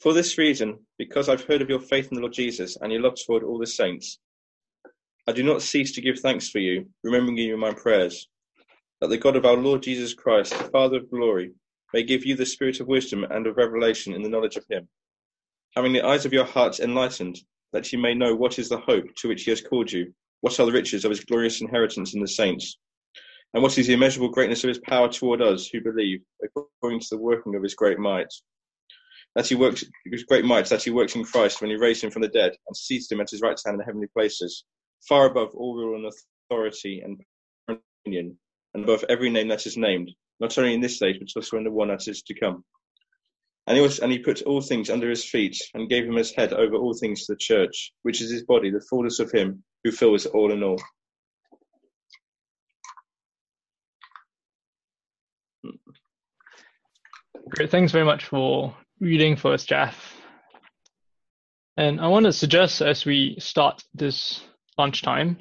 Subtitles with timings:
[0.00, 3.02] For this reason, because I've heard of your faith in the Lord Jesus and your
[3.02, 4.18] love toward all the saints,
[5.26, 8.26] I do not cease to give thanks for you, remembering you in my prayers,
[9.02, 11.52] that the God of our Lord Jesus Christ, the Father of glory,
[11.92, 14.88] may give you the spirit of wisdom and of revelation in the knowledge of him,
[15.76, 17.38] having the eyes of your hearts enlightened,
[17.74, 20.58] that you may know what is the hope to which he has called you, what
[20.58, 22.78] are the riches of his glorious inheritance in the saints,
[23.52, 27.08] and what is the immeasurable greatness of his power toward us who believe, according to
[27.10, 28.32] the working of his great might
[29.36, 32.10] that he works his great might that he works in Christ when he raised him
[32.10, 34.64] from the dead and seated him at his right hand in the heavenly places,
[35.08, 36.12] far above all rule and
[36.50, 37.20] authority and
[38.04, 38.36] dominion,
[38.74, 41.64] and above every name that is named, not only in this age, but also in
[41.64, 42.64] the one that is to come.
[43.66, 46.32] And he, was, and he put all things under his feet, and gave him as
[46.32, 49.62] head over all things to the church, which is his body, the fullness of him
[49.84, 50.80] who fills all in all.
[57.50, 57.70] Great.
[57.70, 60.14] Thanks very much for reading first, Jeff.
[61.76, 64.42] And I want to suggest as we start this
[64.76, 65.38] lunchtime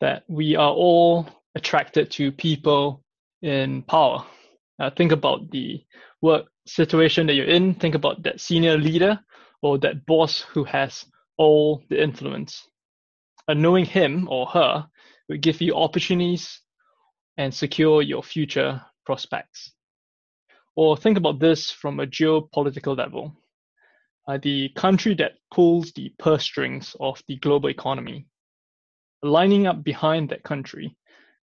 [0.00, 3.02] that we are all attracted to people
[3.42, 4.24] in power.
[4.78, 5.82] Uh, think about the
[6.22, 7.74] work situation that you're in.
[7.74, 9.18] Think about that senior leader
[9.62, 11.04] or that boss who has
[11.38, 12.68] all the influence.
[13.48, 14.86] And knowing him or her
[15.28, 16.60] will give you opportunities
[17.36, 19.72] and secure your future prospects.
[20.76, 23.34] Or think about this from a geopolitical level.
[24.28, 28.26] Uh, the country that pulls the purse strings of the global economy.
[29.22, 30.94] Lining up behind that country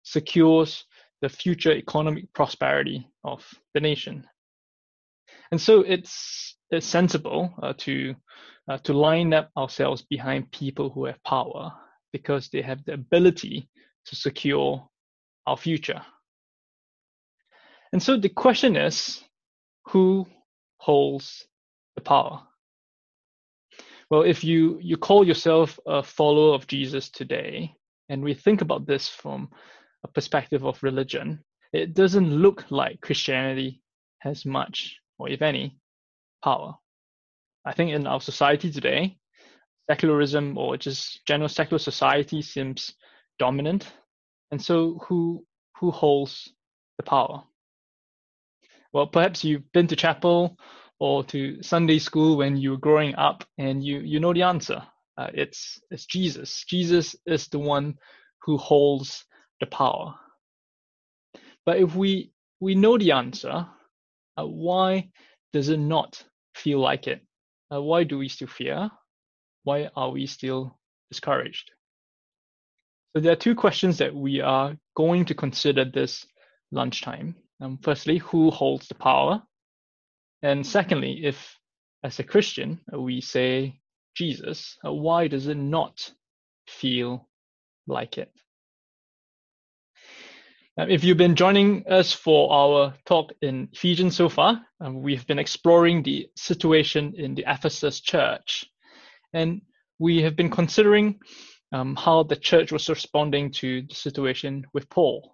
[0.04, 0.86] secures
[1.22, 4.28] the future economic prosperity of the nation.
[5.52, 8.16] And so it's, it's sensible uh, to,
[8.70, 11.72] uh, to line up ourselves behind people who have power
[12.12, 13.68] because they have the ability
[14.06, 14.88] to secure
[15.48, 16.02] our future.
[17.94, 19.24] And so the question is,
[19.86, 20.26] who
[20.78, 21.46] holds
[21.96, 22.42] the power?
[24.10, 27.76] Well, if you, you call yourself a follower of Jesus today,
[28.10, 29.50] and we think about this from
[30.04, 33.82] a perspective of religion, it doesn't look like Christianity
[34.20, 35.78] has much, or if any,
[36.44, 36.74] power.
[37.64, 39.18] I think in our society today,
[39.88, 42.96] secularism or just general secular society seems
[43.38, 43.92] dominant.
[44.52, 45.46] And so who
[45.78, 46.52] who holds
[46.98, 47.44] the power?
[48.94, 50.58] Well, perhaps you've been to chapel
[51.00, 54.84] or to Sunday school when you were growing up, and you you know the answer.
[55.18, 56.64] Uh, it's it's Jesus.
[56.66, 57.96] Jesus is the one
[58.44, 59.26] who holds
[59.60, 60.16] the power.
[61.66, 63.68] But if we we know the answer,
[64.38, 65.10] uh, why
[65.54, 66.24] does it not
[66.56, 67.22] feel like it?
[67.74, 68.92] Uh, why do we still fear?
[69.64, 70.78] Why are we still
[71.10, 71.72] discouraged?
[73.16, 76.26] So there are two questions that we are going to consider this
[76.72, 77.36] lunchtime.
[77.64, 79.42] Um, firstly, who holds the power?
[80.42, 81.58] And secondly, if
[82.04, 83.80] as a Christian we say
[84.16, 86.12] Jesus, uh, why does it not
[86.68, 87.30] feel
[87.88, 88.30] like it?
[90.78, 95.26] Um, if you've been joining us for our talk in Ephesians so far, um, we've
[95.26, 98.66] been exploring the situation in the Ephesus church.
[99.32, 99.62] And
[100.00, 101.22] we have been considering
[101.72, 105.34] um, how the church was responding to the situation with Paul.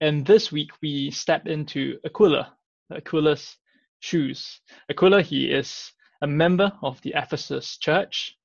[0.00, 2.52] And this week we step into Aquila,
[2.90, 3.56] Aquila's
[4.00, 4.60] shoes.
[4.90, 8.36] Aquila, he is a member of the Ephesus church.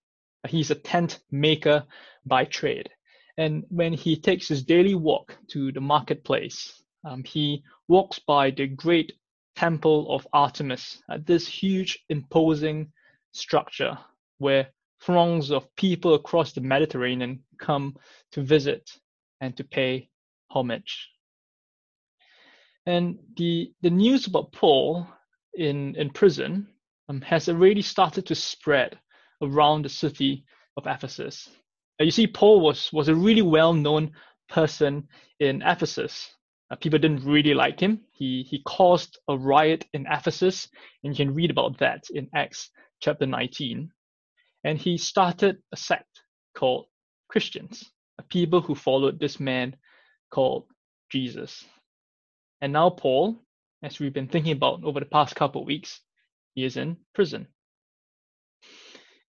[0.48, 1.86] He's a tent maker
[2.26, 2.90] by trade.
[3.38, 8.68] And when he takes his daily walk to the marketplace, um, he walks by the
[8.68, 9.14] great
[9.56, 12.92] temple of Artemis, uh, this huge, imposing
[13.32, 13.98] structure
[14.38, 14.68] where
[15.02, 17.96] throngs of people across the Mediterranean come
[18.32, 18.90] to visit
[19.42, 20.10] and to pay
[20.50, 21.10] homage.
[22.90, 25.06] And the, the news about Paul
[25.54, 26.68] in, in prison
[27.08, 28.98] um, has already started to spread
[29.44, 30.44] around the city
[30.76, 31.48] of Ephesus.
[32.02, 34.14] Uh, you see, Paul was, was a really well known
[34.50, 35.08] person
[35.40, 36.32] in Ephesus.
[36.72, 38.02] Uh, people didn't really like him.
[38.12, 40.68] He, he caused a riot in Ephesus,
[41.04, 42.72] and you can read about that in Acts
[43.02, 43.92] chapter 19.
[44.64, 46.22] And he started a sect
[46.58, 46.88] called
[47.28, 47.84] Christians,
[48.18, 49.76] a people who followed this man
[50.32, 50.66] called
[51.12, 51.64] Jesus.
[52.62, 53.38] And now Paul,
[53.84, 56.02] as we've been thinking about over the past couple of weeks,
[56.56, 57.48] he is in prison.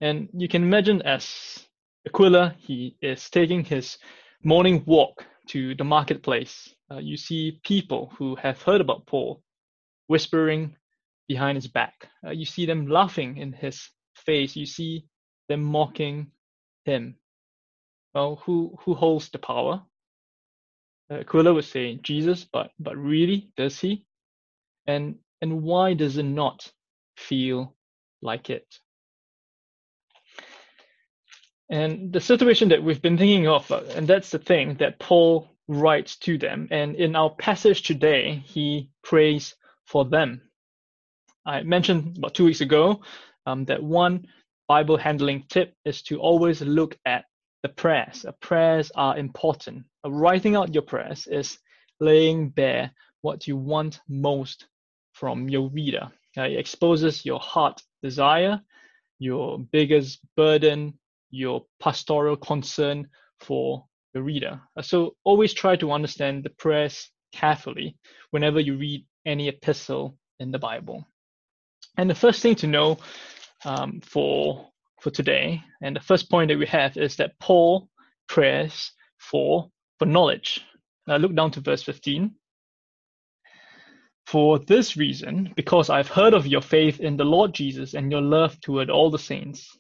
[0.00, 1.66] And you can imagine as
[2.06, 3.98] Aquila, he is taking his
[4.42, 6.74] morning walk to the marketplace.
[6.90, 9.42] Uh, you see people who have heard about Paul
[10.06, 10.76] whispering
[11.28, 12.08] behind his back.
[12.26, 14.56] Uh, you see them laughing in his face.
[14.56, 15.04] You see
[15.48, 16.32] them mocking
[16.84, 17.16] him.
[18.14, 19.82] Well, who, who holds the power?
[21.10, 24.06] Aquila would say Jesus, but but really, does he?
[24.86, 26.70] And and why does it not
[27.16, 27.74] feel
[28.22, 28.66] like it.
[31.70, 35.48] And the situation that we've been thinking of, uh, and that's the thing that Paul
[35.68, 36.66] writes to them.
[36.70, 39.54] And in our passage today, he prays
[39.86, 40.42] for them.
[41.46, 43.02] I mentioned about two weeks ago
[43.46, 44.26] um, that one
[44.66, 47.24] Bible handling tip is to always look at
[47.62, 48.22] the prayers.
[48.22, 49.84] The prayers are important.
[50.06, 51.58] Writing out your prayers is
[52.00, 54.66] laying bare what you want most
[55.12, 56.10] from your reader.
[56.36, 58.60] Uh, it exposes your heart desire,
[59.18, 60.98] your biggest burden,
[61.30, 63.08] your pastoral concern
[63.40, 63.84] for
[64.14, 64.60] the reader.
[64.76, 67.96] Uh, so always try to understand the prayers carefully
[68.30, 71.06] whenever you read any epistle in the Bible.
[71.96, 72.98] And the first thing to know
[73.64, 74.69] um, for
[75.00, 77.88] for today, and the first point that we have is that Paul
[78.28, 80.64] prays for for knowledge.
[81.06, 82.34] Now look down to verse 15.
[84.26, 88.20] For this reason, because I've heard of your faith in the Lord Jesus and your
[88.20, 89.76] love toward all the saints,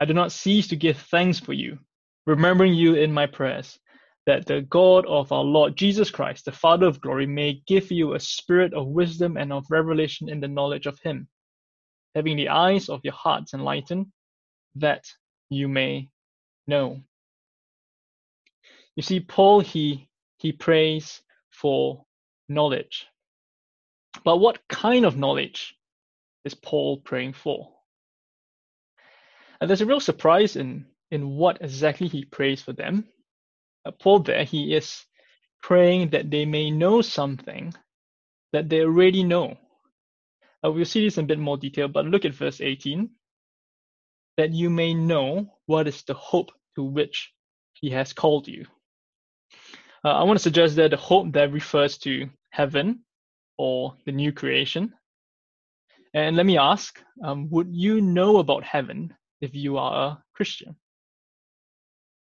[0.00, 1.78] I do not cease to give thanks for you,
[2.26, 3.78] remembering you in my prayers,
[4.26, 8.14] that the God of our Lord Jesus Christ, the Father of glory, may give you
[8.14, 11.28] a spirit of wisdom and of revelation in the knowledge of him,
[12.16, 14.06] having the eyes of your hearts enlightened,
[14.76, 15.06] that
[15.50, 16.10] you may
[16.66, 17.00] know.
[18.96, 20.08] You see, Paul he
[20.38, 22.04] he prays for
[22.48, 23.06] knowledge.
[24.24, 25.74] But what kind of knowledge
[26.44, 27.72] is Paul praying for?
[29.60, 33.06] And there's a real surprise in, in what exactly he prays for them.
[33.84, 35.04] Uh, Paul there, he is
[35.62, 37.72] praying that they may know something
[38.52, 39.56] that they already know.
[40.64, 43.08] Uh, we'll see this in a bit more detail, but look at verse 18.
[44.36, 47.32] That you may know what is the hope to which
[47.74, 48.66] he has called you.
[50.04, 53.04] Uh, I want to suggest that the hope that refers to heaven
[53.58, 54.94] or the new creation.
[56.14, 60.76] And let me ask, um, would you know about heaven if you are a Christian?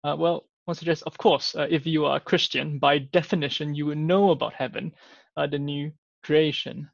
[0.03, 3.87] Uh, well, I suggest, of course, uh, if you are a Christian, by definition, you
[3.87, 4.93] would know about heaven,
[5.37, 5.91] uh, the new
[6.23, 6.89] creation.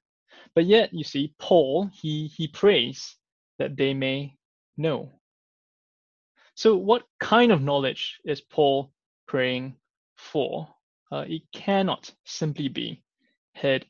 [0.56, 3.16] But yet, you see, Paul, he, he prays
[3.60, 4.36] that they may
[4.78, 5.12] know.
[6.56, 8.92] So, what kind of knowledge is Paul
[9.28, 9.76] praying
[10.18, 10.68] for?
[11.12, 13.04] Uh, it cannot simply be
[13.54, 13.86] head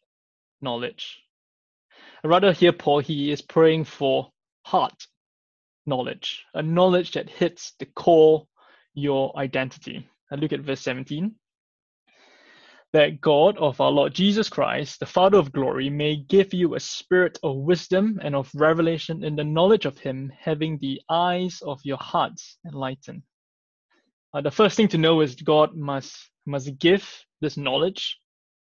[0.62, 1.20] knowledge.
[2.24, 4.32] Rather, here, Paul, he is praying for
[4.64, 5.08] heart
[5.86, 8.48] knowledge, a knowledge that hits the core
[8.94, 10.08] your identity.
[10.30, 11.36] And look at verse 17.
[12.94, 16.80] That God of our Lord Jesus Christ, the Father of glory, may give you a
[16.80, 21.80] spirit of wisdom and of revelation in the knowledge of Him, having the eyes of
[21.86, 23.24] your hearts enlightened.
[24.34, 26.16] Uh, the first thing to know is God must
[26.46, 27.08] must give
[27.40, 28.18] this knowledge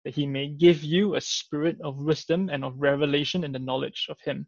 [0.05, 4.07] that He may give you a spirit of wisdom and of revelation in the knowledge
[4.09, 4.47] of Him.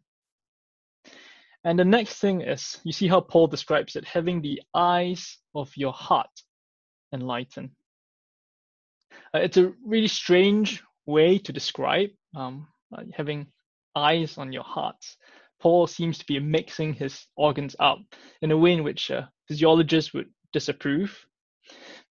[1.64, 5.70] And the next thing is, you see how Paul describes it, having the eyes of
[5.76, 6.30] your heart
[7.12, 7.70] enlightened.
[9.34, 12.66] Uh, it's a really strange way to describe um,
[12.96, 13.46] uh, having
[13.94, 14.96] eyes on your heart.
[15.60, 17.98] Paul seems to be mixing his organs up
[18.40, 21.16] in a way in which uh, physiologists would disapprove.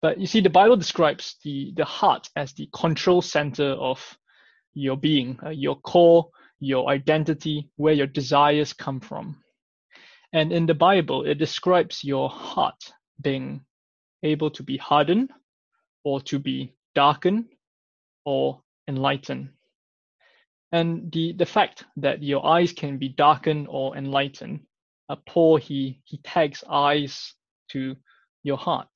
[0.01, 4.17] But you see, the Bible describes the, the heart as the control center of
[4.73, 6.29] your being, uh, your core
[6.61, 9.43] your identity, where your desires come from.
[10.31, 13.65] And in the Bible, it describes your heart being
[14.23, 15.31] able to be hardened
[16.05, 17.45] or to be darkened
[18.25, 19.53] or enlighten.
[20.71, 24.61] And the, the fact that your eyes can be darkened or enlightened,
[25.27, 27.33] Paul, he, he tags eyes
[27.71, 27.95] to
[28.43, 28.89] your heart.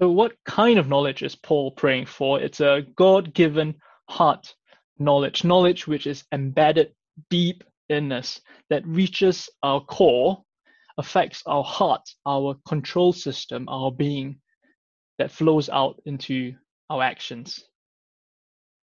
[0.00, 2.40] So, what kind of knowledge is Paul praying for?
[2.40, 3.74] It's a God given
[4.08, 4.54] heart
[4.98, 6.92] knowledge, knowledge which is embedded
[7.30, 8.40] deep in us,
[8.70, 10.42] that reaches our core,
[10.98, 14.38] affects our heart, our control system, our being,
[15.18, 16.54] that flows out into
[16.90, 17.64] our actions.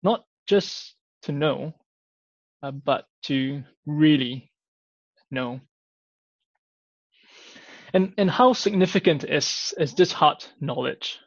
[0.02, 1.75] Not just to know,
[2.62, 4.52] uh, but to really
[5.30, 5.61] know.
[7.95, 11.18] And, and how significant is, is this heart knowledge?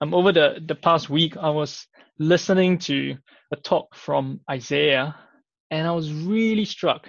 [0.00, 1.86] Um, over the, the past week, I was
[2.18, 3.16] listening to
[3.52, 5.16] a talk from Isaiah,
[5.70, 7.08] and I was really struck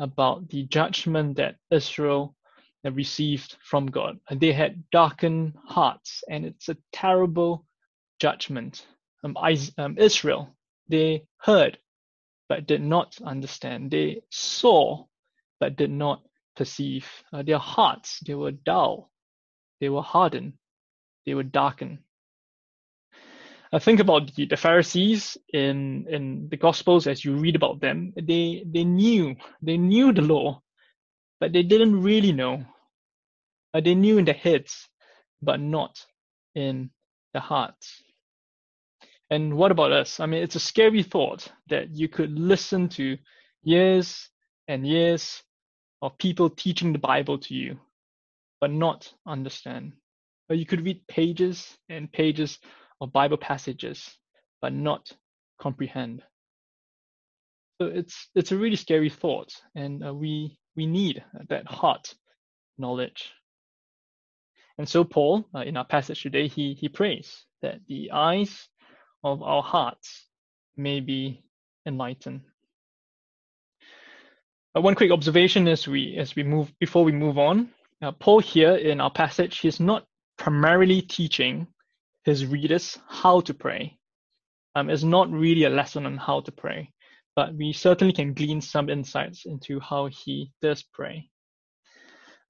[0.00, 2.34] about the judgment that Israel
[2.84, 4.18] received from God.
[4.30, 7.64] They had darkened hearts, and it's a terrible
[8.20, 8.86] judgment.
[9.24, 9.36] Um,
[9.78, 10.56] um, Israel,
[10.88, 11.78] they heard
[12.48, 13.90] but did not understand.
[13.90, 15.04] They saw
[15.60, 16.22] but did not
[16.56, 17.06] perceive.
[17.32, 19.10] Uh, their hearts, they were dull,
[19.80, 20.54] they were hardened,
[21.26, 21.98] they were darkened.
[23.70, 28.14] I think about the, the Pharisees in in the Gospels as you read about them.
[28.16, 30.62] They they knew they knew the law,
[31.40, 32.64] but they didn't really know.
[33.74, 34.88] Uh, they knew in their heads,
[35.42, 36.04] but not
[36.54, 36.90] in
[37.34, 38.02] the hearts.
[39.30, 40.20] And what about us?
[40.20, 43.18] I mean, it's a scary thought that you could listen to
[43.62, 44.28] years
[44.68, 45.42] and years
[46.00, 47.78] of people teaching the Bible to you,
[48.60, 49.92] but not understand.
[50.48, 52.58] Or you could read pages and pages
[53.00, 54.16] of Bible passages,
[54.62, 55.12] but not
[55.60, 56.22] comprehend.
[57.80, 62.14] So it's it's a really scary thought, and uh, we we need that heart
[62.78, 63.32] knowledge.
[64.78, 68.68] And so Paul, uh, in our passage today, he he prays that the eyes
[69.24, 70.26] of our hearts
[70.76, 71.42] may be
[71.84, 72.42] enlightened.
[74.76, 77.70] Uh, one quick observation as we as we move before we move on.
[78.00, 80.06] Uh, Paul here in our passage, he's not
[80.36, 81.66] primarily teaching
[82.22, 83.98] his readers how to pray.
[84.76, 86.92] Um, it's not really a lesson on how to pray,
[87.38, 91.30] but we certainly can glean some insights into how he does pray.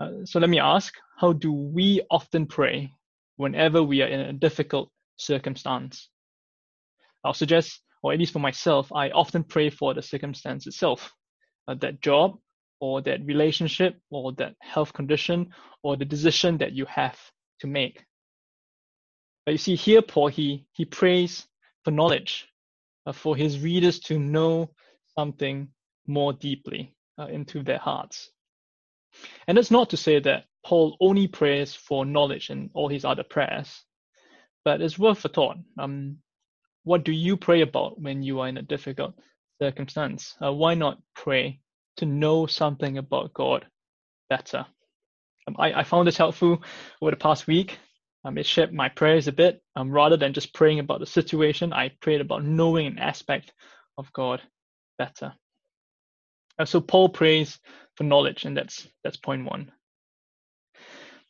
[0.00, 2.90] Uh, so let me ask, how do we often pray
[3.37, 6.09] whenever we are in a difficult circumstance?
[7.23, 11.12] I'll suggest, or at least for myself, I often pray for the circumstance itself,
[11.68, 12.38] uh, that job,
[12.80, 15.50] or that relationship, or that health condition,
[15.83, 17.18] or the decision that you have
[17.61, 18.07] to make.
[19.45, 21.47] But you see here, Paul, he, he prays
[21.85, 22.49] for knowledge,
[23.12, 24.70] for his readers to know
[25.16, 25.68] something
[26.06, 28.30] more deeply uh, into their hearts.
[29.46, 33.24] And that's not to say that Paul only prays for knowledge in all his other
[33.24, 33.84] prayers,
[34.64, 35.56] but it's worth a thought.
[35.78, 36.18] Um,
[36.84, 39.14] what do you pray about when you are in a difficult
[39.60, 40.34] circumstance?
[40.42, 41.60] Uh, why not pray
[41.96, 43.66] to know something about God
[44.30, 44.66] better?
[45.46, 46.62] Um, I, I found this helpful
[47.00, 47.78] over the past week.
[48.25, 49.62] Um, it shaped my prayers a bit.
[49.76, 53.52] Um, rather than just praying about the situation, I prayed about knowing an aspect
[53.96, 54.42] of God
[54.98, 55.34] better.
[56.58, 57.58] Uh, so Paul prays
[57.96, 59.72] for knowledge, and that's that's point one.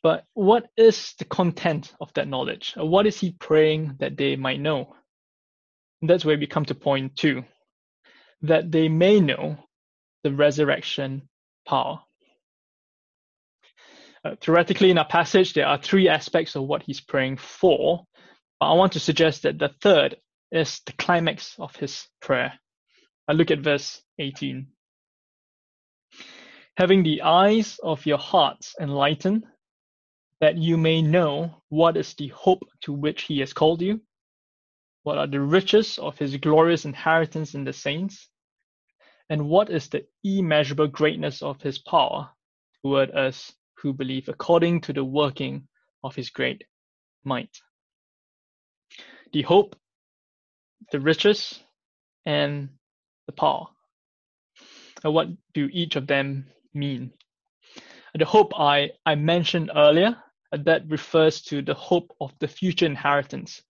[0.01, 2.73] But what is the content of that knowledge?
[2.79, 4.95] Uh, what is he praying that they might know?
[6.01, 7.43] And that's where we come to point two,
[8.43, 9.57] that they may know
[10.23, 11.29] the resurrection
[11.67, 12.01] power.
[14.25, 18.05] Uh, theoretically, in our passage, there are three aspects of what he's praying for.
[18.59, 20.17] But I want to suggest that the third
[20.51, 22.53] is the climax of his prayer.
[23.27, 24.67] I look at verse 18.
[26.75, 29.45] Having the eyes of your hearts enlightened,
[30.41, 34.01] that you may know what is the hope to which he has called you,
[35.03, 38.29] what are the riches of his glorious inheritance in the saints,
[39.29, 42.29] and what is the immeasurable greatness of his power
[42.81, 45.67] toward us who believe according to the working
[46.03, 46.63] of his great
[47.23, 47.55] might.
[49.33, 49.75] The hope,
[50.91, 51.59] the riches,
[52.25, 52.69] and
[53.27, 53.67] the power.
[55.03, 57.11] And what do each of them mean?
[58.15, 60.17] The hope I, I mentioned earlier,
[60.51, 63.61] that refers to the hope of the future inheritance,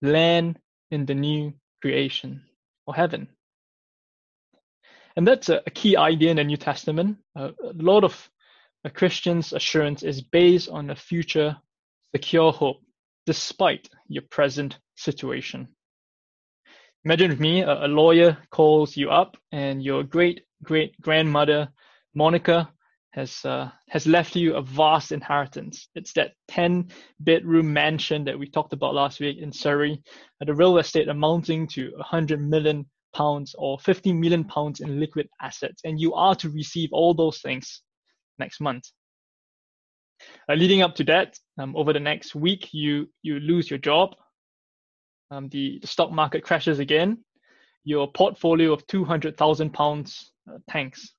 [0.00, 0.58] land
[0.90, 2.42] in the new creation
[2.86, 3.28] or heaven.
[5.16, 7.18] And that's a, key idea in the New Testament.
[7.36, 8.30] A lot of
[8.84, 11.56] a Christian's assurance is based on a future
[12.14, 12.76] secure hope
[13.26, 15.68] despite your present situation.
[17.04, 21.68] Imagine with me, a, lawyer calls you up and your great great grandmother,
[22.14, 22.70] Monica,
[23.10, 25.88] has uh, has left you a vast inheritance.
[25.94, 30.02] It's that 10 bedroom mansion that we talked about last week in Surrey,
[30.42, 35.28] at a real estate amounting to 100 million pounds or 50 million pounds in liquid
[35.40, 37.82] assets, and you are to receive all those things
[38.38, 38.90] next month.
[40.48, 44.14] Uh, leading up to that, um, over the next week, you you lose your job.
[45.30, 47.24] Um, the, the stock market crashes again.
[47.84, 51.14] Your portfolio of 200,000 pounds uh, tanks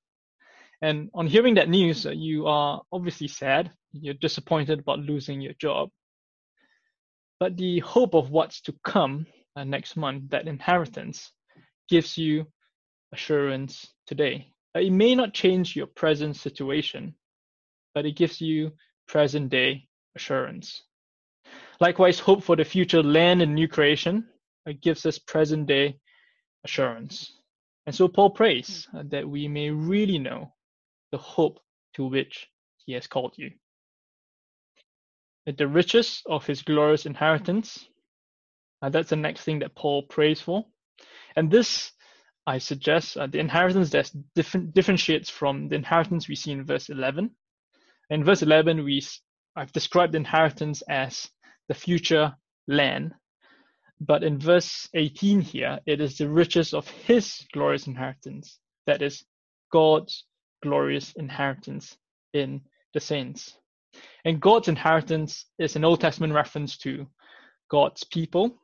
[0.82, 3.70] and on hearing that news, uh, you are obviously sad.
[3.92, 5.90] You're disappointed about losing your job.
[7.40, 11.32] But the hope of what's to come uh, next month, that inheritance,
[11.88, 12.46] gives you
[13.12, 14.48] assurance today.
[14.78, 17.14] It may not change your present situation,
[17.94, 18.72] but it gives you
[19.08, 20.82] present day assurance.
[21.80, 24.26] Likewise, hope for the future land and new creation
[24.66, 25.98] uh, gives us present day
[26.64, 27.32] assurance.
[27.86, 30.52] And so Paul prays that we may really know
[31.12, 31.60] the hope
[31.94, 32.48] to which
[32.84, 33.52] he has called you.
[35.46, 37.86] At the riches of his glorious inheritance,
[38.82, 40.66] that's the next thing that Paul prays for.
[41.36, 41.92] And this,
[42.46, 46.88] I suggest, uh, the inheritance that different, differentiates from the inheritance we see in verse
[46.88, 47.30] 11.
[48.10, 49.02] In verse 11, we
[49.56, 51.28] I've described inheritance as
[51.68, 52.36] the future
[52.68, 53.14] land.
[54.00, 59.24] But in verse 18 here, it is the riches of his glorious inheritance, that is,
[59.72, 60.24] God's
[60.62, 61.96] glorious inheritance
[62.34, 62.60] in
[62.92, 63.56] the saints.
[64.24, 67.06] And God's inheritance is an Old Testament reference to
[67.70, 68.60] God's people.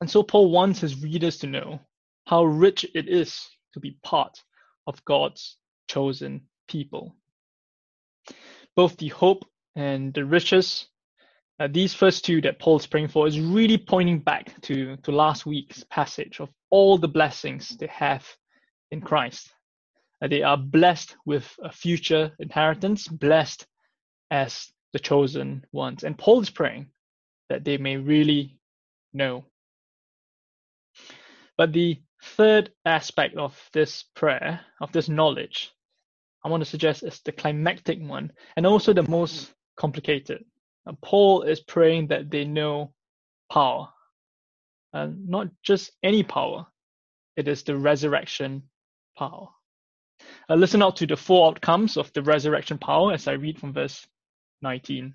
[0.00, 1.80] And so Paul wants his readers to know
[2.30, 4.40] how rich it is to be part
[4.86, 5.56] of God's
[5.88, 7.16] chosen people.
[8.76, 9.44] Both the hope
[9.74, 10.86] and the riches,
[11.58, 15.44] uh, these first two that Paul's praying for, is really pointing back to, to last
[15.44, 18.24] week's passage of all the blessings they have
[18.92, 19.52] in Christ.
[20.22, 23.66] Uh, they are blessed with a future inheritance, blessed
[24.30, 26.04] as the chosen ones.
[26.04, 26.90] And Paul is praying
[27.48, 28.56] that they may really
[29.12, 29.46] know.
[31.56, 35.72] But the third aspect of this prayer, of this knowledge,
[36.44, 40.44] I want to suggest is the climactic one and also the most complicated.
[40.86, 42.94] And Paul is praying that they know
[43.52, 43.88] power,
[44.92, 46.66] and not just any power,
[47.36, 48.64] it is the resurrection
[49.18, 49.48] power.
[50.48, 53.72] Uh, listen out to the four outcomes of the resurrection power as I read from
[53.72, 54.06] verse
[54.62, 55.14] 19.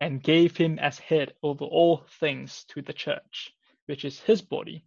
[0.00, 3.52] and gave him as head over all things to the church,
[3.86, 4.84] which is his body,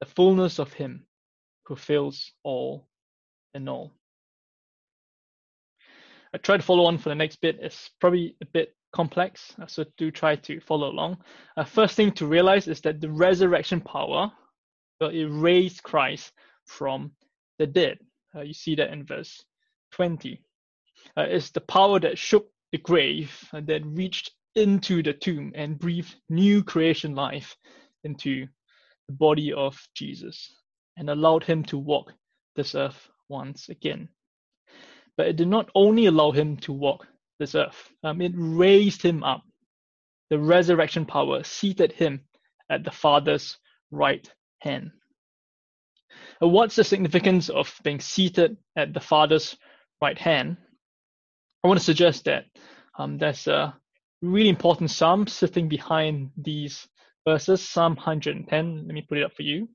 [0.00, 1.06] the fullness of him
[1.64, 2.88] who fills all
[3.54, 3.92] in all.
[6.34, 7.58] I try to follow on for the next bit.
[7.60, 11.18] It's probably a bit complex, uh, so do try to follow along.
[11.56, 14.30] Uh, first thing to realize is that the resurrection power
[15.00, 16.32] will erase Christ
[16.66, 17.12] from
[17.58, 17.98] the dead.
[18.34, 19.44] Uh, you see that in verse
[19.92, 20.42] 20.
[21.16, 25.78] Uh, it's the power that shook the grave and that reached into the tomb and
[25.78, 27.56] breathed new creation life
[28.04, 28.46] into
[29.08, 30.52] the body of Jesus
[30.96, 32.12] and allowed him to walk
[32.56, 34.08] this earth once again.
[35.16, 37.06] But it did not only allow him to walk
[37.38, 39.42] this earth, um, it raised him up.
[40.30, 42.22] The resurrection power seated him
[42.70, 43.58] at the Father's
[43.90, 44.92] right hand.
[46.38, 49.56] what's the significance of being seated at the Father's
[50.00, 50.56] right hand?
[51.62, 52.44] I want to suggest that
[52.98, 53.74] um, there's a
[54.22, 56.86] really important psalm sitting behind these
[57.26, 58.86] verses, Psalm 110.
[58.86, 59.68] Let me put it up for you.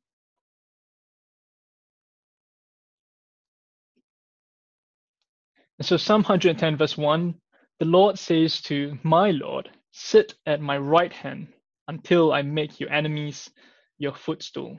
[5.80, 7.36] And so Psalm 110 verse 1,
[7.80, 11.48] the Lord says to my Lord, sit at my right hand
[11.88, 13.50] until I make your enemies
[13.98, 14.78] your footstool.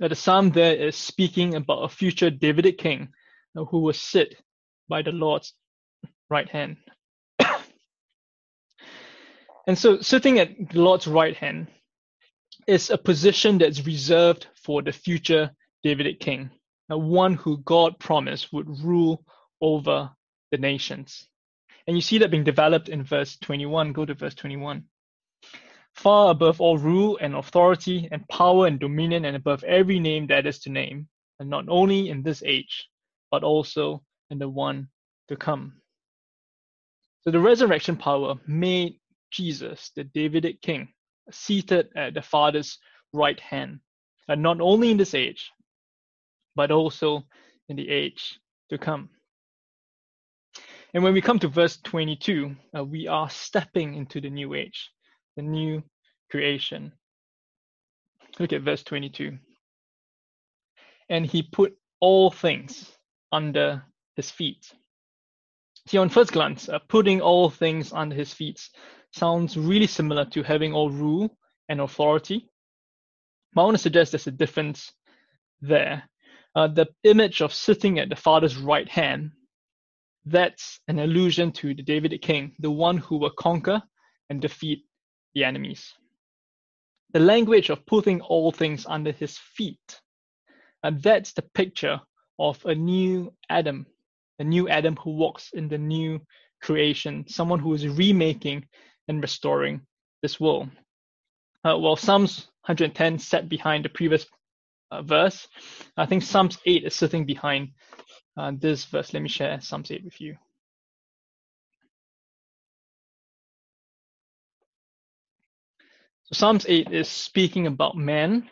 [0.00, 3.08] Now, the psalm there is speaking about a future Davidic king
[3.56, 4.36] uh, who will sit
[4.88, 5.54] by the Lord's
[6.30, 6.76] right hand.
[9.68, 11.68] And so sitting at the Lord's right hand
[12.66, 15.50] is a position that's reserved for the future
[15.84, 16.50] Davidic king,
[16.88, 19.22] one who God promised would rule
[19.60, 20.10] over
[20.50, 21.28] the nations.
[21.86, 23.92] And you see that being developed in verse 21.
[23.92, 24.84] Go to verse 21.
[25.94, 30.46] Far above all rule and authority and power and dominion and above every name that
[30.46, 31.08] is to name,
[31.40, 32.88] and not only in this age,
[33.30, 34.88] but also in the one
[35.28, 35.82] to come.
[37.24, 38.98] So the resurrection power made
[39.30, 40.88] Jesus, the Davidic king,
[41.30, 42.78] seated at the Father's
[43.12, 43.80] right hand,
[44.28, 45.50] and not only in this age,
[46.54, 47.24] but also
[47.68, 48.38] in the age
[48.70, 49.10] to come.
[50.94, 54.90] And when we come to verse 22, uh, we are stepping into the new age,
[55.36, 55.82] the new
[56.30, 56.92] creation.
[58.38, 59.38] Look at verse 22.
[61.10, 62.90] And he put all things
[63.32, 63.84] under
[64.16, 64.72] his feet.
[65.86, 68.68] See, on first glance, uh, putting all things under his feet
[69.12, 71.36] sounds really similar to having all rule
[71.68, 72.48] and authority.
[73.54, 74.92] But I want to suggest there's a difference
[75.60, 76.02] there.
[76.54, 79.30] Uh, the image of sitting at the Father's right hand,
[80.24, 83.82] that's an allusion to the Davidic king, the one who will conquer
[84.28, 84.84] and defeat
[85.34, 85.92] the enemies.
[87.12, 90.00] The language of putting all things under his feet,
[90.82, 92.00] and that's the picture
[92.38, 93.86] of a new Adam,
[94.38, 96.20] a new Adam who walks in the new
[96.62, 98.66] creation, someone who is remaking
[99.08, 99.80] and restoring
[100.22, 100.68] this world.
[101.64, 104.26] Uh, well, Psalms 110 sat behind the previous
[104.90, 105.48] uh, verse.
[105.96, 107.70] I think Psalms 8 is sitting behind
[108.36, 109.12] uh, this verse.
[109.12, 110.36] Let me share Psalms 8 with you.
[116.26, 118.50] So Psalms 8 is speaking about man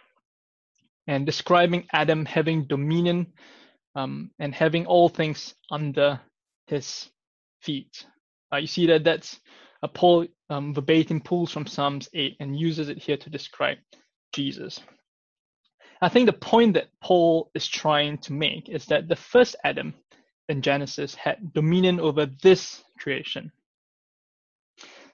[1.07, 3.33] and describing Adam having dominion
[3.95, 6.21] um, and having all things under
[6.67, 7.09] his
[7.61, 8.07] feet.
[8.53, 9.39] Uh, you see that that's
[9.83, 13.79] a Paul um, verbatim pulls from Psalms 8 and uses it here to describe
[14.33, 14.81] Jesus.
[16.01, 19.95] I think the point that Paul is trying to make is that the first Adam
[20.49, 23.51] in Genesis had dominion over this creation.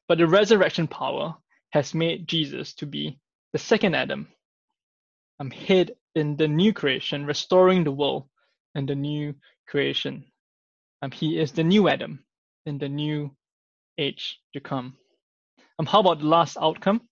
[0.09, 1.37] But the resurrection power
[1.71, 3.19] has made Jesus to be
[3.53, 4.29] the second Adam,
[5.41, 8.29] um, head in the new creation, restoring the world
[8.75, 9.35] and the new
[9.69, 10.25] creation.
[11.01, 12.25] Um, he is the new Adam
[12.67, 13.35] in the new
[13.99, 14.97] age to come.
[15.79, 17.03] Um, how about the last outcome?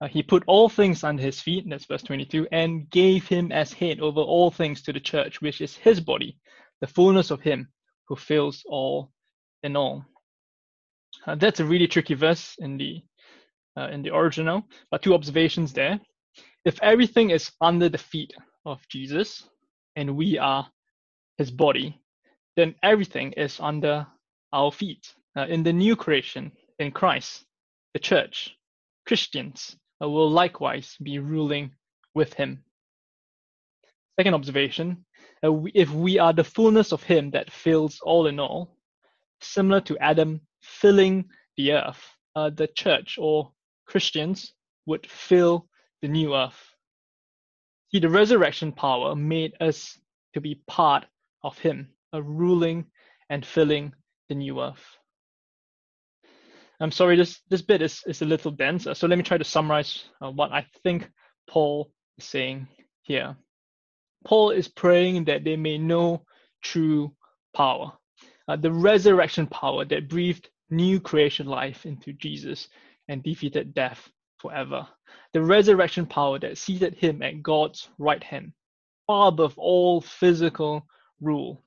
[0.00, 3.72] Uh, he put all things under his feet, that's verse 22, and gave him as
[3.72, 6.38] head over all things to the church, which is his body,
[6.80, 7.68] the fullness of him
[8.08, 9.10] who fills all
[9.62, 10.04] in all.
[11.26, 13.02] Uh, that's a really tricky verse in the
[13.76, 16.00] uh, in the original, but two observations there.
[16.64, 18.32] If everything is under the feet
[18.66, 19.48] of Jesus,
[19.96, 20.66] and we are
[21.38, 22.00] his body,
[22.56, 24.06] then everything is under
[24.52, 25.14] our feet.
[25.36, 27.44] Uh, in the new creation in Christ,
[27.94, 28.56] the church,
[29.06, 31.72] Christians uh, will likewise be ruling
[32.14, 32.64] with him.
[34.18, 35.04] Second observation
[35.42, 38.76] uh, if we are the fullness of him that fills all in all,
[39.40, 41.24] similar to Adam filling
[41.56, 42.02] the earth,
[42.36, 43.52] uh, the church or
[43.86, 44.52] Christians
[44.86, 45.66] would fill
[46.02, 46.74] the new earth.
[47.90, 49.98] See, the resurrection power made us
[50.34, 51.06] to be part
[51.42, 52.86] of him, a ruling
[53.30, 53.94] and filling
[54.28, 54.99] the new earth.
[56.82, 59.44] I'm sorry, this, this bit is, is a little dense, so let me try to
[59.44, 61.10] summarize uh, what I think
[61.46, 62.68] Paul is saying
[63.02, 63.36] here.
[64.24, 66.24] Paul is praying that they may know
[66.62, 67.14] true
[67.54, 67.92] power,
[68.48, 72.68] uh, the resurrection power that breathed new creation life into Jesus
[73.08, 74.86] and defeated death forever.
[75.34, 78.52] The resurrection power that seated him at God's right hand,
[79.06, 80.86] far above all physical
[81.20, 81.62] rule,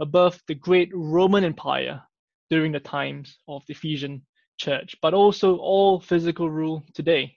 [0.00, 2.02] above the great Roman Empire
[2.48, 4.22] during the times of the Ephesian
[4.56, 7.36] church, but also all physical rule today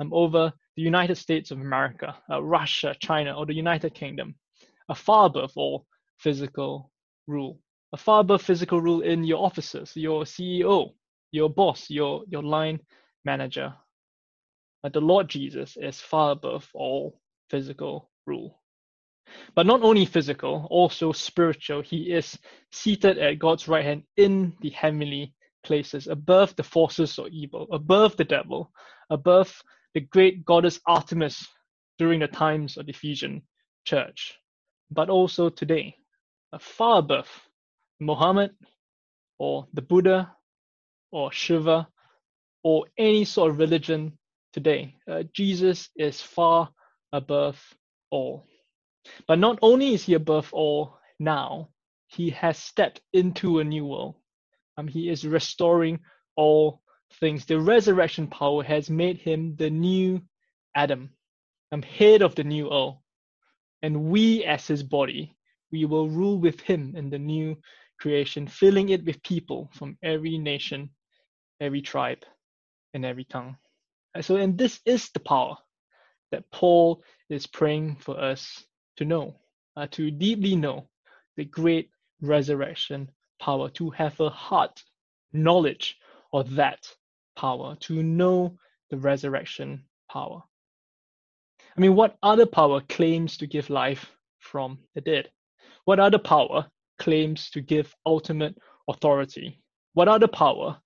[0.00, 4.34] um, over the United States of America, uh, Russia, China, or the United Kingdom,
[4.88, 5.86] a far above all
[6.18, 6.90] physical
[7.26, 7.60] rule.
[7.92, 10.92] A far above physical rule in your offices, your CEO,
[11.32, 12.80] your boss, your, your line
[13.24, 13.74] manager.
[14.82, 18.60] But the Lord Jesus is far above all physical rule.
[19.54, 21.82] But not only physical, also spiritual.
[21.82, 22.38] He is
[22.72, 25.34] seated at God's right hand in the heavenly
[25.68, 28.72] places, above the forces of evil, above the devil,
[29.10, 29.62] above
[29.94, 31.46] the great goddess Artemis
[31.98, 33.42] during the times of the Ephesian
[33.84, 34.34] church,
[34.90, 35.94] but also today,
[36.58, 37.28] far above
[38.00, 38.52] Muhammad
[39.38, 40.32] or the Buddha
[41.12, 41.88] or Shiva
[42.64, 44.18] or any sort of religion
[44.52, 44.94] today.
[45.10, 46.70] Uh, Jesus is far
[47.12, 47.58] above
[48.10, 48.46] all.
[49.26, 51.68] But not only is he above all now,
[52.08, 54.16] he has stepped into a new world.
[54.78, 55.98] Um, he is restoring
[56.36, 56.80] all
[57.20, 57.44] things.
[57.44, 60.22] The resurrection power has made him the new
[60.74, 61.10] Adam,
[61.72, 62.94] um, head of the new earth.
[63.82, 65.36] And we, as his body,
[65.72, 67.56] we will rule with him in the new
[68.00, 70.90] creation, filling it with people from every nation,
[71.60, 72.24] every tribe,
[72.94, 73.56] and every tongue.
[74.20, 75.56] So, and this is the power
[76.30, 78.64] that Paul is praying for us
[78.96, 79.34] to know,
[79.76, 80.88] uh, to deeply know
[81.36, 83.10] the great resurrection
[83.48, 84.84] power, to have a heart
[85.32, 85.96] knowledge
[86.34, 86.80] of that
[87.34, 88.58] power, to know
[88.90, 90.42] the resurrection power.
[91.74, 94.04] I mean, what other power claims to give life
[94.38, 95.30] from the dead?
[95.86, 96.66] What other power
[96.98, 98.54] claims to give ultimate
[98.86, 99.62] authority?
[99.94, 100.76] What other power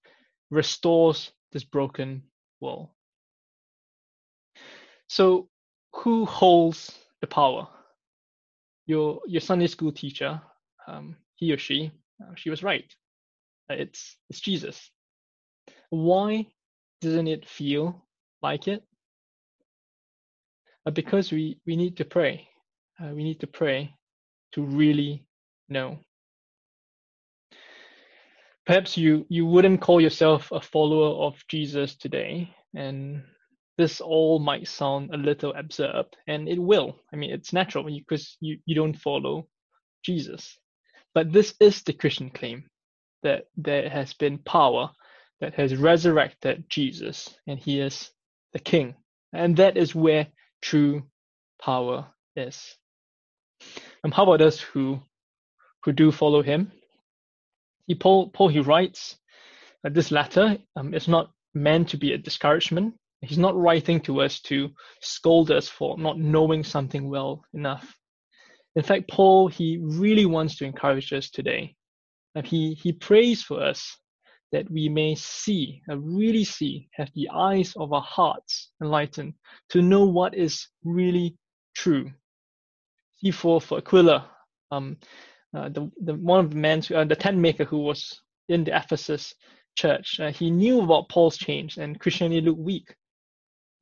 [0.50, 2.22] restores this broken
[2.60, 2.90] world?
[5.08, 5.48] So,
[5.94, 7.66] who holds the power?
[8.86, 10.40] Your your Sunday school teacher,
[10.86, 11.90] um, he or she,
[12.36, 12.84] she was right.
[13.70, 14.90] Uh, it's it's Jesus.
[15.90, 16.46] Why
[17.00, 18.04] doesn't it feel
[18.42, 18.82] like it?
[20.86, 22.48] Uh, because we we need to pray.
[23.00, 23.94] Uh, we need to pray
[24.54, 25.26] to really
[25.68, 25.98] know.
[28.66, 33.22] Perhaps you you wouldn't call yourself a follower of Jesus today, and
[33.78, 36.96] this all might sound a little absurd, and it will.
[37.12, 39.48] I mean, it's natural because you, you don't follow
[40.04, 40.58] Jesus.
[41.14, 42.64] But this is the Christian claim
[43.22, 44.90] that there has been power
[45.40, 48.10] that has resurrected Jesus, and he is
[48.52, 48.94] the King.
[49.32, 50.28] And that is where
[50.60, 51.02] true
[51.60, 52.76] power is.
[54.04, 55.00] And how about us who
[55.84, 56.72] who do follow him?
[57.86, 59.16] He Paul Paul he writes
[59.82, 64.20] that this letter um, is not meant to be a discouragement He's not writing to
[64.20, 64.70] us to
[65.00, 67.96] scold us for not knowing something well enough.
[68.74, 71.74] In fact, Paul, he really wants to encourage us today.
[72.34, 73.98] And he, he prays for us
[74.52, 79.34] that we may see, uh, really see, have the eyes of our hearts enlightened
[79.70, 81.36] to know what is really
[81.74, 82.10] true.
[83.18, 84.30] See, for, for Aquila,
[84.70, 84.96] um,
[85.56, 88.76] uh, the, the one of the men, uh, the tent maker who was in the
[88.76, 89.34] Ephesus
[89.76, 92.94] church, uh, he knew about Paul's change and Christianity looked weak.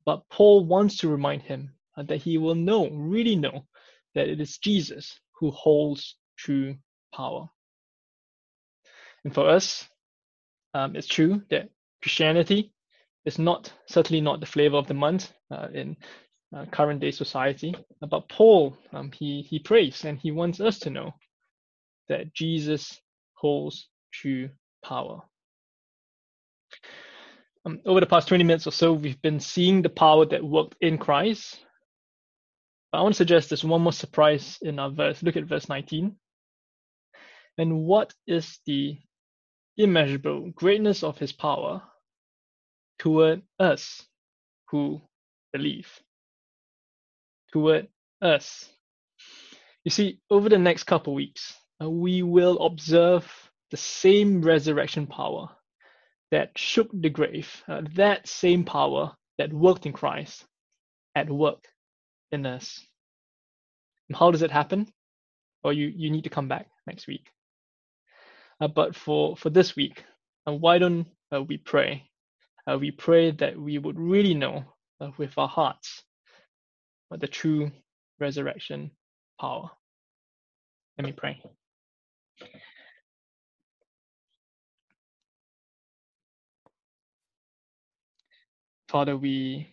[0.05, 3.65] But Paul wants to remind him uh, that he will know, really know,
[4.15, 6.75] that it is Jesus who holds true
[7.13, 7.49] power.
[9.23, 9.87] And for us,
[10.73, 11.69] um, it's true that
[12.01, 12.71] Christianity
[13.25, 15.95] is not certainly not the flavor of the month uh, in
[16.55, 17.75] uh, current day society.
[17.99, 21.13] But Paul, um, he he prays and he wants us to know
[22.09, 22.99] that Jesus
[23.33, 24.49] holds true
[24.83, 25.21] power.
[27.65, 30.75] Um, over the past 20 minutes or so, we've been seeing the power that worked
[30.81, 31.63] in Christ.
[32.93, 35.23] I want to suggest there's one more surprise in our verse.
[35.23, 36.15] Look at verse 19.
[37.57, 38.97] And what is the
[39.77, 41.81] immeasurable greatness of his power
[42.99, 44.05] toward us
[44.69, 45.01] who
[45.53, 45.87] believe?
[47.53, 47.87] Toward
[48.21, 48.69] us.
[49.85, 53.25] You see, over the next couple weeks, uh, we will observe
[53.71, 55.49] the same resurrection power
[56.31, 60.45] that shook the grave, uh, that same power that worked in Christ
[61.15, 61.67] at work
[62.31, 62.45] in.
[62.45, 64.87] And how does it happen?
[65.63, 67.27] Or you, you need to come back next week.
[68.59, 70.03] Uh, but for, for this week,
[70.47, 72.09] uh, why don't uh, we pray?
[72.69, 74.63] Uh, we pray that we would really know
[74.99, 76.03] uh, with our hearts
[77.19, 77.71] the true
[78.19, 78.91] resurrection
[79.39, 79.69] power.
[80.97, 81.41] Let me pray.
[88.87, 89.67] Father, we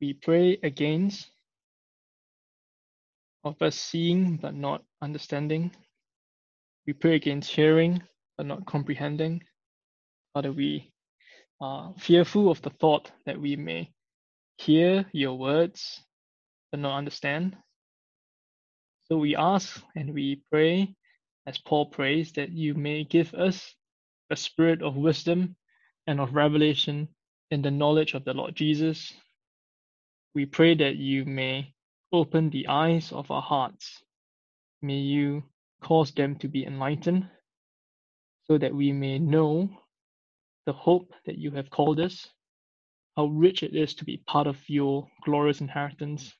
[0.00, 1.28] we pray against
[3.44, 5.70] of us seeing but not understanding.
[6.86, 8.02] We pray against hearing
[8.36, 9.42] but not comprehending.
[10.34, 10.92] Father, we
[11.60, 13.90] are fearful of the thought that we may
[14.58, 16.02] hear your words
[16.70, 17.56] but not understand.
[19.04, 20.94] So we ask and we pray,
[21.46, 23.74] as Paul prays, that you may give us
[24.30, 25.56] a spirit of wisdom
[26.06, 27.08] and of revelation
[27.50, 29.12] in the knowledge of the Lord Jesus.
[30.34, 31.74] We pray that you may
[32.12, 34.02] open the eyes of our hearts.
[34.82, 35.44] May you
[35.82, 37.28] cause them to be enlightened
[38.46, 39.70] so that we may know
[40.66, 42.28] the hope that you have called us,
[43.16, 46.34] how rich it is to be part of your glorious inheritance.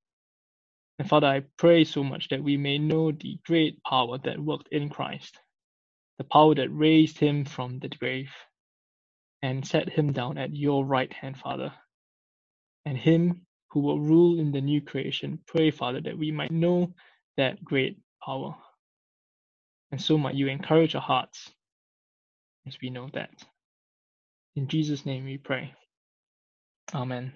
[0.99, 4.69] And Father, I pray so much that we may know the great power that worked
[4.71, 5.39] in Christ,
[6.19, 8.31] the power that raised him from the grave
[9.43, 11.73] and set him down at your right hand, Father.
[12.85, 16.95] And him who will rule in the new creation, pray, Father, that we might know
[17.37, 18.55] that great power.
[19.93, 21.51] And so might you encourage our hearts
[22.67, 23.31] as we know that.
[24.57, 25.75] In Jesus' name we pray.
[26.95, 27.33] Amen.